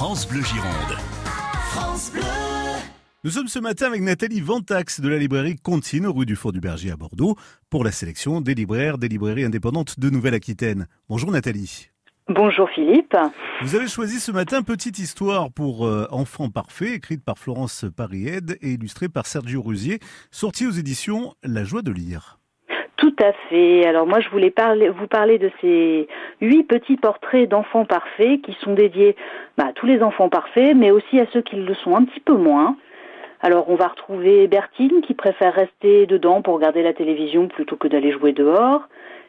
France 0.00 0.26
Bleu 0.26 0.40
Gironde. 0.42 0.96
France 1.72 2.10
Bleu. 2.10 2.22
Nous 3.22 3.30
sommes 3.30 3.48
ce 3.48 3.58
matin 3.58 3.84
avec 3.84 4.00
Nathalie 4.00 4.40
Ventax 4.40 5.02
de 5.02 5.08
la 5.10 5.18
librairie 5.18 5.56
Contine, 5.56 6.06
rue 6.06 6.24
du 6.24 6.36
Fort 6.36 6.52
du 6.52 6.60
Berger 6.60 6.90
à 6.90 6.96
Bordeaux, 6.96 7.36
pour 7.68 7.84
la 7.84 7.92
sélection 7.92 8.40
des 8.40 8.54
libraires 8.54 8.96
des 8.96 9.08
librairies 9.08 9.44
indépendantes 9.44 10.00
de 10.00 10.08
Nouvelle-Aquitaine. 10.08 10.86
Bonjour 11.10 11.30
Nathalie. 11.30 11.90
Bonjour 12.30 12.66
Philippe. 12.70 13.14
Vous 13.60 13.74
avez 13.74 13.88
choisi 13.88 14.20
ce 14.20 14.32
matin 14.32 14.62
Petite 14.62 14.98
histoire 14.98 15.52
pour 15.52 15.86
euh, 15.86 16.06
enfants 16.10 16.48
parfaits, 16.48 16.94
écrite 16.94 17.22
par 17.22 17.36
Florence 17.36 17.84
Pariède 17.94 18.56
et 18.62 18.70
illustrée 18.70 19.10
par 19.10 19.26
Sergio 19.26 19.60
Rusier, 19.60 19.98
sortie 20.30 20.66
aux 20.66 20.70
éditions 20.70 21.34
La 21.42 21.62
Joie 21.62 21.82
de 21.82 21.92
lire. 21.92 22.39
Tout 23.00 23.16
à 23.18 23.32
fait. 23.48 23.86
Alors 23.86 24.06
moi, 24.06 24.20
je 24.20 24.28
voulais 24.28 24.52
vous 24.90 25.06
parler 25.06 25.38
de 25.38 25.50
ces 25.62 26.06
huit 26.42 26.64
petits 26.64 26.98
portraits 26.98 27.48
d'enfants 27.48 27.86
parfaits 27.86 28.42
qui 28.42 28.54
sont 28.60 28.74
dédiés 28.74 29.16
bah, 29.56 29.68
à 29.68 29.72
tous 29.72 29.86
les 29.86 30.02
enfants 30.02 30.28
parfaits, 30.28 30.76
mais 30.76 30.90
aussi 30.90 31.18
à 31.18 31.24
ceux 31.32 31.40
qui 31.40 31.56
le 31.56 31.74
sont 31.76 31.96
un 31.96 32.04
petit 32.04 32.20
peu 32.20 32.34
moins. 32.34 32.76
Alors 33.40 33.70
on 33.70 33.74
va 33.74 33.88
retrouver 33.88 34.46
Bertine 34.48 35.00
qui 35.00 35.14
préfère 35.14 35.54
rester 35.54 36.04
dedans 36.04 36.42
pour 36.42 36.52
regarder 36.52 36.82
la 36.82 36.92
télévision 36.92 37.48
plutôt 37.48 37.76
que 37.76 37.88
d'aller 37.88 38.12
jouer 38.12 38.32
dehors. 38.32 38.82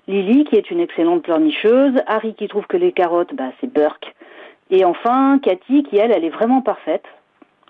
Lily 0.10 0.44
qui 0.44 0.58
est 0.58 0.70
une 0.70 0.82
excellente 0.82 1.24
pleurnicheuse. 1.24 1.94
Harry 2.08 2.36
qui 2.36 2.50
trouve 2.50 2.68
que 2.68 2.76
les 2.76 2.92
carottes, 2.92 3.34
bah, 3.34 3.54
c'est 3.62 3.72
Burke. 3.72 4.14
Et 4.70 4.84
enfin 4.84 5.40
Cathy 5.42 5.84
qui 5.84 5.96
elle, 5.96 6.12
elle 6.12 6.26
est 6.26 6.30
vraiment 6.30 6.62
parfaite 6.62 7.06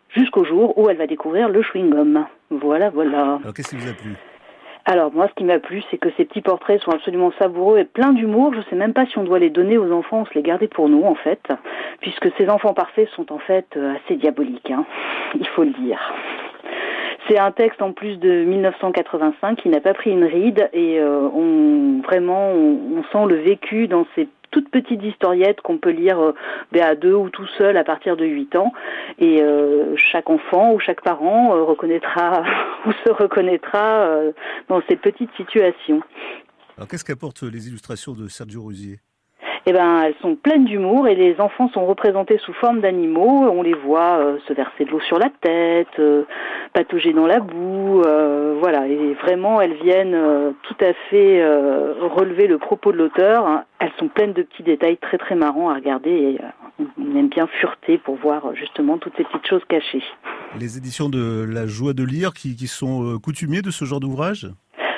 jusqu'au 0.09 0.45
jour 0.45 0.75
où 0.79 0.89
elle 0.89 0.97
va 0.97 1.05
découvrir 1.05 1.47
le 1.47 1.61
chewing-gum. 1.61 2.25
Voilà, 2.49 2.89
voilà. 2.89 3.39
Alors 3.43 3.53
qu'est-ce 3.53 3.69
qui 3.69 3.75
vous 3.75 3.87
a 3.87 3.93
plu? 3.93 4.15
Alors 4.91 5.13
moi, 5.13 5.29
ce 5.29 5.33
qui 5.35 5.45
m'a 5.45 5.57
plu, 5.57 5.81
c'est 5.89 5.97
que 5.97 6.09
ces 6.17 6.25
petits 6.25 6.41
portraits 6.41 6.81
sont 6.81 6.91
absolument 6.91 7.31
savoureux 7.39 7.79
et 7.79 7.85
pleins 7.85 8.11
d'humour. 8.11 8.53
Je 8.53 8.59
ne 8.59 8.63
sais 8.65 8.75
même 8.75 8.91
pas 8.91 9.05
si 9.05 9.17
on 9.17 9.23
doit 9.23 9.39
les 9.39 9.49
donner 9.49 9.77
aux 9.77 9.89
enfants 9.93 10.21
ou 10.21 10.25
se 10.25 10.33
les 10.33 10.41
garder 10.41 10.67
pour 10.67 10.89
nous, 10.89 11.03
en 11.03 11.15
fait, 11.15 11.41
puisque 12.01 12.27
ces 12.37 12.49
enfants 12.49 12.73
parfaits 12.73 13.07
sont 13.15 13.31
en 13.31 13.39
fait 13.39 13.67
euh, 13.77 13.93
assez 13.95 14.17
diaboliques, 14.17 14.69
hein. 14.69 14.83
il 15.39 15.47
faut 15.47 15.63
le 15.63 15.71
dire. 15.71 15.97
C'est 17.27 17.37
un 17.37 17.51
texte 17.51 17.81
en 17.81 17.93
plus 17.93 18.17
de 18.17 18.43
1985 18.43 19.61
qui 19.61 19.69
n'a 19.69 19.79
pas 19.79 19.93
pris 19.93 20.11
une 20.11 20.23
ride 20.23 20.69
et 20.73 20.99
euh, 20.99 21.29
on 21.33 22.01
vraiment 22.03 22.51
on, 22.51 23.03
sent 23.11 23.25
le 23.27 23.41
vécu 23.41 23.87
dans 23.87 24.05
ces 24.15 24.27
toutes 24.49 24.69
petites 24.69 25.01
historiettes 25.01 25.61
qu'on 25.61 25.77
peut 25.77 25.91
lire 25.91 26.19
euh, 26.19 26.33
ben, 26.71 26.83
à 26.83 26.95
deux 26.95 27.13
ou 27.13 27.29
tout 27.29 27.47
seul 27.57 27.77
à 27.77 27.83
partir 27.83 28.17
de 28.17 28.25
8 28.25 28.55
ans 28.55 28.73
et 29.19 29.41
euh, 29.41 29.95
chaque 29.95 30.29
enfant 30.29 30.73
ou 30.73 30.79
chaque 30.79 31.01
parent 31.01 31.51
reconnaîtra 31.65 32.43
ou 32.85 32.91
se 33.05 33.11
reconnaîtra 33.11 34.09
dans 34.67 34.81
ces 34.89 34.95
petites 34.95 35.31
situations. 35.37 36.01
Alors 36.77 36.87
qu'est-ce 36.87 37.05
qu'apportent 37.05 37.43
les 37.43 37.67
illustrations 37.67 38.13
de 38.13 38.27
Sergio 38.27 38.63
Rusier 38.63 38.99
eh 39.67 39.73
ben, 39.73 40.01
elles 40.03 40.15
sont 40.21 40.35
pleines 40.35 40.65
d'humour 40.65 41.07
et 41.07 41.13
les 41.13 41.39
enfants 41.39 41.69
sont 41.69 41.85
représentés 41.85 42.39
sous 42.39 42.53
forme 42.53 42.81
d'animaux. 42.81 43.47
On 43.51 43.61
les 43.61 43.73
voit 43.73 44.17
euh, 44.17 44.37
se 44.47 44.53
verser 44.53 44.85
de 44.85 44.89
l'eau 44.89 44.99
sur 45.01 45.19
la 45.19 45.29
tête, 45.41 45.99
euh, 45.99 46.23
patauger 46.73 47.13
dans 47.13 47.27
la 47.27 47.39
boue, 47.39 48.01
euh, 48.01 48.57
voilà. 48.59 48.87
Et 48.87 49.13
vraiment, 49.21 49.61
elles 49.61 49.75
viennent 49.83 50.15
euh, 50.15 50.51
tout 50.63 50.75
à 50.83 50.93
fait 51.09 51.45
relever 52.01 52.47
le 52.47 52.57
propos 52.57 52.91
de 52.91 52.97
l'auteur. 52.97 53.45
Hein. 53.45 53.65
Elles 53.79 53.91
sont 53.99 54.07
pleines 54.07 54.33
de 54.33 54.41
petits 54.41 54.63
détails 54.63 54.97
très 54.97 55.17
très 55.17 55.35
marrants 55.35 55.69
à 55.69 55.75
regarder 55.75 56.09
et 56.09 56.39
on 56.79 57.15
aime 57.15 57.29
bien 57.29 57.47
fureter 57.59 57.97
pour 57.99 58.15
voir 58.15 58.55
justement 58.55 58.97
toutes 58.97 59.13
ces 59.17 59.23
petites 59.23 59.47
choses 59.47 59.63
cachées. 59.67 60.03
Les 60.59 60.77
éditions 60.77 61.09
de 61.09 61.45
La 61.47 61.67
Joie 61.67 61.93
de 61.93 62.03
lire 62.03 62.33
qui, 62.33 62.55
qui 62.55 62.67
sont 62.67 63.19
coutumiers 63.19 63.61
de 63.61 63.71
ce 63.71 63.85
genre 63.85 63.99
d'ouvrage? 63.99 64.47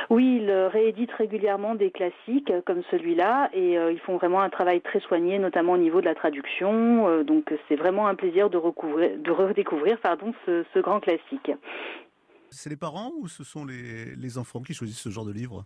Oui, 0.09 0.39
ils 0.41 0.51
rééditent 0.51 1.11
régulièrement 1.13 1.75
des 1.75 1.91
classiques 1.91 2.51
euh, 2.51 2.61
comme 2.65 2.81
celui-là 2.91 3.49
et 3.53 3.77
euh, 3.77 3.91
ils 3.91 3.99
font 3.99 4.17
vraiment 4.17 4.41
un 4.41 4.49
travail 4.49 4.81
très 4.81 4.99
soigné, 4.99 5.39
notamment 5.39 5.73
au 5.73 5.77
niveau 5.77 6.01
de 6.01 6.05
la 6.05 6.15
traduction. 6.15 7.07
Euh, 7.07 7.23
donc 7.23 7.53
c'est 7.67 7.75
vraiment 7.75 8.07
un 8.07 8.15
plaisir 8.15 8.49
de, 8.49 8.57
de 8.59 9.31
redécouvrir 9.31 9.99
pardon, 9.99 10.33
ce, 10.45 10.63
ce 10.73 10.79
grand 10.79 10.99
classique. 10.99 11.51
C'est 12.49 12.69
les 12.69 12.77
parents 12.77 13.11
ou 13.19 13.27
ce 13.27 13.43
sont 13.43 13.65
les, 13.65 14.15
les 14.15 14.37
enfants 14.37 14.61
qui 14.61 14.73
choisissent 14.73 15.01
ce 15.01 15.09
genre 15.09 15.25
de 15.25 15.33
livre? 15.33 15.65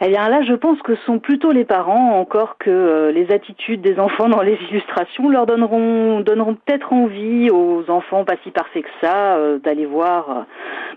Eh 0.00 0.08
bien 0.08 0.28
là, 0.28 0.42
je 0.42 0.54
pense 0.54 0.80
que 0.82 0.96
ce 0.96 1.02
sont 1.04 1.18
plutôt 1.18 1.52
les 1.52 1.64
parents, 1.64 2.18
encore 2.18 2.58
que 2.58 2.70
euh, 2.70 3.12
les 3.12 3.30
attitudes 3.32 3.80
des 3.80 3.98
enfants 3.98 4.28
dans 4.28 4.42
les 4.42 4.58
illustrations 4.70 5.28
leur 5.28 5.46
donneront, 5.46 6.20
donneront 6.20 6.56
peut-être 6.56 6.92
envie 6.92 7.48
aux 7.50 7.88
enfants 7.88 8.24
pas 8.24 8.34
si 8.42 8.50
parfaits 8.50 8.84
que 8.84 8.90
ça 9.00 9.36
euh, 9.36 9.58
d'aller 9.58 9.86
voir, 9.86 10.46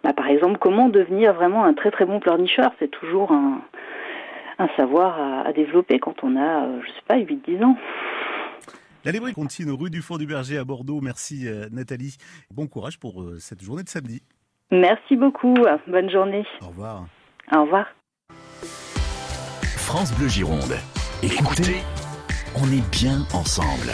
bah, 0.04 0.14
par 0.14 0.28
exemple, 0.28 0.58
comment 0.60 0.90
devenir 0.90 1.34
vraiment 1.34 1.64
un 1.66 1.74
très 1.74 1.92
très 1.92 2.06
bon 2.06 2.20
pleurnicheur? 2.20 2.72
C'est 2.80 2.92
toujours 2.92 3.32
un, 3.32 3.62
un 4.60 4.68
savoir 4.76 5.20
à, 5.20 5.48
à, 5.48 5.54
développer 5.54 6.00
quand 6.00 6.24
on 6.24 6.36
a, 6.36 6.82
je 6.82 6.88
sais 6.88 7.04
pas, 7.08 7.18
8-10 7.18 7.64
ans. 7.64 7.78
La 9.06 9.12
librairie 9.12 9.34
continue 9.34 9.72
rue 9.72 9.90
du 9.90 10.02
Fort 10.02 10.18
du 10.18 10.26
Berger 10.26 10.58
à 10.58 10.66
Bordeaux. 10.66 11.00
Merci 11.02 11.48
Nathalie. 11.72 12.18
Bon 12.52 12.68
courage 12.68 13.00
pour 13.00 13.24
cette 13.40 13.64
journée 13.64 13.84
de 13.84 13.90
samedi. 13.90 14.22
Merci 14.70 15.16
beaucoup. 15.16 15.56
Bonne 15.88 16.10
journée. 16.10 16.46
Au 16.62 16.68
revoir. 16.68 17.06
Au 17.56 17.62
revoir. 17.62 17.86
France 19.88 20.14
Bleu 20.18 20.28
Gironde. 20.28 20.76
Écoutez, 21.24 21.78
on 22.56 22.66
est 22.72 22.84
bien 22.92 23.22
ensemble. 23.34 23.94